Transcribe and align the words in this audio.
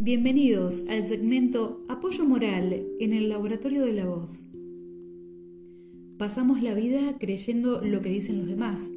Bienvenidos 0.00 0.84
al 0.88 1.02
segmento 1.02 1.84
Apoyo 1.88 2.24
Moral 2.24 2.86
en 3.00 3.12
el 3.12 3.28
Laboratorio 3.28 3.84
de 3.84 3.92
la 3.92 4.06
Voz. 4.06 4.44
Pasamos 6.16 6.62
la 6.62 6.72
vida 6.72 7.18
creyendo 7.18 7.80
lo 7.82 8.00
que 8.00 8.08
dicen 8.08 8.38
los 8.38 8.46
demás, 8.46 8.92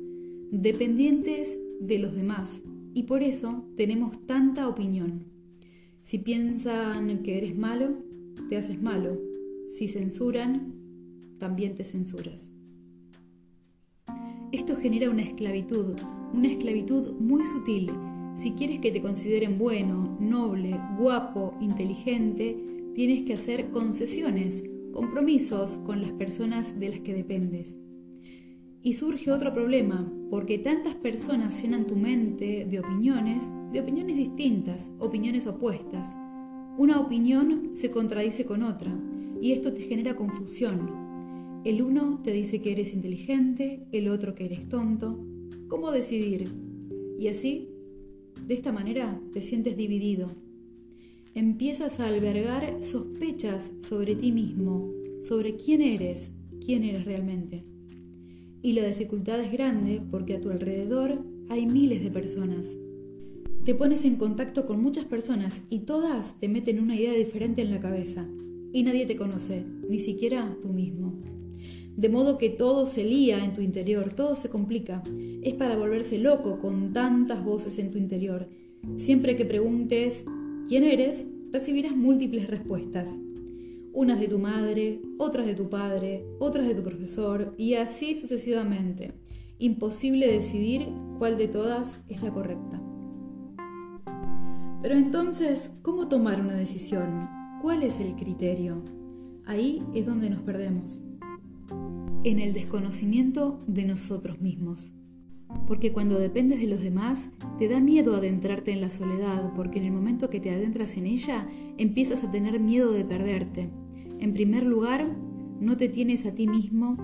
dependientes 0.51 1.57
de 1.79 1.97
los 1.97 2.15
demás, 2.15 2.61
y 2.93 3.03
por 3.03 3.23
eso 3.23 3.65
tenemos 3.75 4.27
tanta 4.27 4.67
opinión. 4.67 5.25
Si 6.03 6.19
piensan 6.19 7.23
que 7.23 7.39
eres 7.39 7.57
malo, 7.57 7.97
te 8.47 8.57
haces 8.57 8.79
malo. 8.79 9.19
Si 9.75 9.87
censuran, 9.87 10.75
también 11.39 11.73
te 11.73 11.83
censuras. 11.83 12.51
Esto 14.51 14.75
genera 14.75 15.09
una 15.09 15.23
esclavitud, 15.23 15.95
una 16.31 16.49
esclavitud 16.49 17.13
muy 17.13 17.43
sutil 17.47 17.89
si 18.41 18.53
quieres 18.53 18.79
que 18.79 18.91
te 18.91 19.03
consideren 19.03 19.59
bueno, 19.59 20.17
noble, 20.19 20.79
guapo, 20.97 21.53
inteligente, 21.61 22.57
tienes 22.95 23.23
que 23.23 23.33
hacer 23.33 23.69
concesiones, 23.69 24.63
compromisos 24.91 25.77
con 25.85 26.01
las 26.01 26.11
personas 26.13 26.79
de 26.79 26.89
las 26.89 26.99
que 27.01 27.13
dependes. 27.13 27.77
Y 28.81 28.93
surge 28.93 29.31
otro 29.31 29.53
problema, 29.53 30.11
porque 30.31 30.57
tantas 30.57 30.95
personas 30.95 31.61
llenan 31.61 31.85
tu 31.85 31.95
mente 31.95 32.65
de 32.67 32.79
opiniones, 32.79 33.43
de 33.71 33.79
opiniones 33.79 34.15
distintas, 34.15 34.91
opiniones 34.97 35.45
opuestas. 35.45 36.17
Una 36.79 36.99
opinión 36.99 37.69
se 37.73 37.91
contradice 37.91 38.45
con 38.45 38.63
otra, 38.63 38.91
y 39.39 39.51
esto 39.51 39.71
te 39.71 39.83
genera 39.83 40.15
confusión. 40.15 41.61
El 41.63 41.83
uno 41.83 42.21
te 42.23 42.31
dice 42.31 42.59
que 42.59 42.71
eres 42.71 42.95
inteligente, 42.95 43.85
el 43.91 44.09
otro 44.09 44.33
que 44.33 44.45
eres 44.45 44.67
tonto. 44.67 45.23
¿Cómo 45.67 45.91
decidir? 45.91 46.47
Y 47.19 47.27
así 47.27 47.67
de 48.47 48.53
esta 48.53 48.71
manera 48.71 49.19
te 49.33 49.41
sientes 49.41 49.77
dividido. 49.77 50.31
Empiezas 51.33 51.99
a 51.99 52.07
albergar 52.07 52.83
sospechas 52.83 53.71
sobre 53.79 54.15
ti 54.15 54.31
mismo, 54.31 54.91
sobre 55.23 55.55
quién 55.55 55.81
eres, 55.81 56.31
quién 56.65 56.83
eres 56.83 57.05
realmente. 57.05 57.63
Y 58.61 58.73
la 58.73 58.85
dificultad 58.87 59.39
es 59.39 59.51
grande 59.51 60.01
porque 60.11 60.35
a 60.35 60.41
tu 60.41 60.49
alrededor 60.49 61.23
hay 61.49 61.65
miles 61.65 62.03
de 62.03 62.11
personas. 62.11 62.67
Te 63.63 63.75
pones 63.75 64.05
en 64.05 64.15
contacto 64.15 64.65
con 64.65 64.81
muchas 64.81 65.05
personas 65.05 65.61
y 65.69 65.79
todas 65.79 66.39
te 66.39 66.47
meten 66.47 66.79
una 66.79 66.95
idea 66.95 67.13
diferente 67.13 67.61
en 67.61 67.71
la 67.71 67.79
cabeza. 67.79 68.27
Y 68.73 68.83
nadie 68.83 69.05
te 69.05 69.15
conoce, 69.15 69.65
ni 69.89 69.99
siquiera 69.99 70.57
tú 70.61 70.69
mismo 70.69 71.21
de 72.01 72.09
modo 72.09 72.39
que 72.39 72.49
todo 72.49 72.87
se 72.87 73.03
lía 73.03 73.45
en 73.45 73.53
tu 73.53 73.61
interior, 73.61 74.11
todo 74.11 74.35
se 74.35 74.49
complica. 74.49 75.03
Es 75.43 75.53
para 75.53 75.77
volverse 75.77 76.17
loco 76.17 76.59
con 76.59 76.93
tantas 76.93 77.45
voces 77.45 77.77
en 77.77 77.91
tu 77.91 77.99
interior. 77.99 78.49
Siempre 78.97 79.35
que 79.35 79.45
preguntes 79.45 80.25
quién 80.67 80.83
eres, 80.83 81.27
recibirás 81.51 81.95
múltiples 81.95 82.47
respuestas. 82.47 83.07
Unas 83.93 84.19
de 84.19 84.27
tu 84.27 84.39
madre, 84.39 84.99
otras 85.19 85.45
de 85.45 85.53
tu 85.53 85.69
padre, 85.69 86.25
otras 86.39 86.67
de 86.67 86.73
tu 86.73 86.81
profesor 86.81 87.53
y 87.55 87.75
así 87.75 88.15
sucesivamente. 88.15 89.13
Imposible 89.59 90.25
decidir 90.25 90.87
cuál 91.19 91.37
de 91.37 91.49
todas 91.49 91.99
es 92.09 92.23
la 92.23 92.33
correcta. 92.33 92.81
Pero 94.81 94.95
entonces, 94.95 95.69
¿cómo 95.83 96.07
tomar 96.07 96.41
una 96.41 96.55
decisión? 96.55 97.29
¿Cuál 97.61 97.83
es 97.83 97.99
el 97.99 98.15
criterio? 98.15 98.81
Ahí 99.45 99.83
es 99.93 100.07
donde 100.07 100.31
nos 100.31 100.41
perdemos 100.41 100.99
en 102.23 102.39
el 102.39 102.53
desconocimiento 102.53 103.63
de 103.67 103.85
nosotros 103.85 104.39
mismos. 104.41 104.91
Porque 105.67 105.91
cuando 105.91 106.19
dependes 106.19 106.59
de 106.59 106.67
los 106.67 106.81
demás, 106.81 107.29
te 107.59 107.67
da 107.67 107.79
miedo 107.79 108.15
adentrarte 108.15 108.71
en 108.71 108.81
la 108.81 108.89
soledad, 108.89 109.51
porque 109.55 109.79
en 109.79 109.85
el 109.85 109.91
momento 109.91 110.29
que 110.29 110.39
te 110.39 110.51
adentras 110.51 110.97
en 110.97 111.07
ella, 111.07 111.47
empiezas 111.77 112.23
a 112.23 112.31
tener 112.31 112.59
miedo 112.59 112.91
de 112.91 113.05
perderte. 113.05 113.69
En 114.19 114.33
primer 114.33 114.63
lugar, 114.63 115.17
no 115.59 115.77
te 115.77 115.89
tienes 115.89 116.25
a 116.25 116.33
ti 116.33 116.47
mismo, 116.47 116.97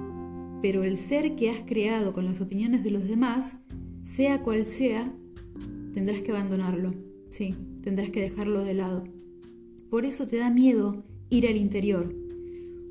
pero 0.61 0.83
el 0.83 0.97
ser 0.97 1.35
que 1.35 1.49
has 1.49 1.59
creado 1.65 2.13
con 2.13 2.25
las 2.25 2.41
opiniones 2.41 2.83
de 2.83 2.91
los 2.91 3.07
demás, 3.07 3.57
sea 4.03 4.43
cual 4.43 4.65
sea, 4.65 5.13
tendrás 5.93 6.21
que 6.21 6.31
abandonarlo. 6.31 6.93
Sí, 7.29 7.55
tendrás 7.81 8.11
que 8.11 8.21
dejarlo 8.21 8.63
de 8.63 8.73
lado. 8.75 9.03
Por 9.89 10.05
eso 10.05 10.27
te 10.27 10.37
da 10.37 10.49
miedo 10.49 11.03
ir 11.29 11.47
al 11.47 11.57
interior. 11.57 12.15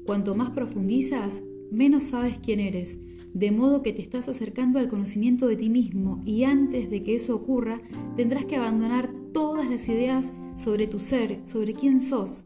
Cuanto 0.05 0.35
más 0.35 0.51
profundizas, 0.51 1.43
menos 1.71 2.05
sabes 2.05 2.39
quién 2.39 2.61
eres, 2.61 2.99
de 3.35 3.51
modo 3.51 3.83
que 3.83 3.93
te 3.93 4.03
estás 4.03 4.29
acercando 4.29 4.79
al 4.79 4.89
conocimiento 4.89 5.47
de 5.47 5.57
ti 5.57 5.69
mismo 5.69 6.23
y 6.25 6.45
antes 6.45 6.91
de 6.91 7.03
que 7.03 7.17
eso 7.17 7.37
ocurra 7.37 7.81
tendrás 8.17 8.47
que 8.47 8.57
abandonar 8.57 9.11
todas 9.33 9.69
las 9.69 9.89
ideas 9.89 10.33
sobre 10.57 10.87
tu 10.87 10.99
ser, 10.99 11.41
sobre 11.45 11.75
quién 11.75 12.01
sos. 12.01 12.45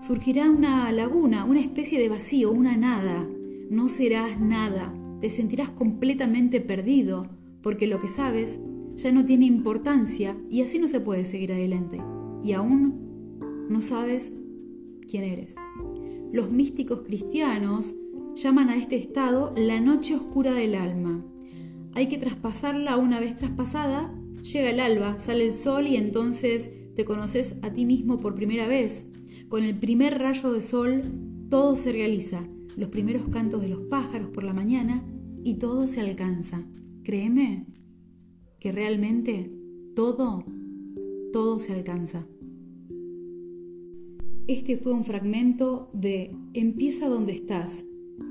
Surgirá 0.00 0.50
una 0.50 0.90
laguna, 0.92 1.44
una 1.44 1.60
especie 1.60 2.00
de 2.00 2.08
vacío, 2.08 2.50
una 2.50 2.76
nada. 2.76 3.26
No 3.70 3.88
serás 3.88 4.40
nada, 4.40 4.92
te 5.20 5.30
sentirás 5.30 5.70
completamente 5.70 6.60
perdido, 6.60 7.28
porque 7.62 7.86
lo 7.86 8.00
que 8.00 8.08
sabes 8.08 8.60
ya 8.96 9.12
no 9.12 9.24
tiene 9.24 9.46
importancia 9.46 10.36
y 10.50 10.62
así 10.62 10.78
no 10.78 10.88
se 10.88 11.00
puede 11.00 11.24
seguir 11.24 11.52
adelante. 11.52 12.00
Y 12.42 12.52
aún 12.52 13.66
no 13.68 13.80
sabes 13.80 14.32
quién 15.08 15.24
eres. 15.24 15.54
Los 16.32 16.50
místicos 16.50 17.02
cristianos 17.06 17.94
llaman 18.36 18.68
a 18.68 18.76
este 18.76 18.96
estado 18.96 19.54
la 19.56 19.80
noche 19.80 20.14
oscura 20.14 20.52
del 20.52 20.74
alma. 20.74 21.24
Hay 21.94 22.08
que 22.08 22.18
traspasarla 22.18 22.98
una 22.98 23.18
vez 23.18 23.34
traspasada, 23.34 24.14
llega 24.42 24.70
el 24.70 24.80
alba, 24.80 25.18
sale 25.18 25.46
el 25.46 25.52
sol 25.52 25.86
y 25.86 25.96
entonces 25.96 26.70
te 26.94 27.06
conoces 27.06 27.56
a 27.62 27.72
ti 27.72 27.86
mismo 27.86 28.20
por 28.20 28.34
primera 28.34 28.68
vez. 28.68 29.06
Con 29.48 29.64
el 29.64 29.78
primer 29.78 30.18
rayo 30.18 30.52
de 30.52 30.60
sol 30.60 31.00
todo 31.48 31.76
se 31.76 31.92
realiza, 31.92 32.46
los 32.76 32.90
primeros 32.90 33.26
cantos 33.28 33.62
de 33.62 33.68
los 33.68 33.80
pájaros 33.84 34.28
por 34.28 34.44
la 34.44 34.52
mañana 34.52 35.02
y 35.42 35.54
todo 35.54 35.88
se 35.88 36.02
alcanza. 36.02 36.62
Créeme 37.04 37.66
que 38.60 38.70
realmente 38.70 39.50
todo, 39.94 40.44
todo 41.32 41.58
se 41.58 41.72
alcanza. 41.72 42.26
Este 44.46 44.76
fue 44.76 44.92
un 44.92 45.04
fragmento 45.04 45.90
de 45.94 46.36
Empieza 46.52 47.08
donde 47.08 47.32
estás, 47.32 47.84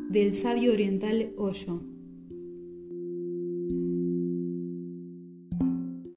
del 0.09 0.33
sabio 0.33 0.73
oriental 0.73 1.31
Osho. 1.37 1.94